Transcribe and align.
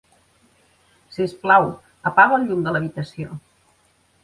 Sisplau, 1.17 1.69
apaga 2.13 2.41
el 2.41 2.49
llum 2.49 2.67
de 2.69 2.75
l'habitació. 2.77 3.39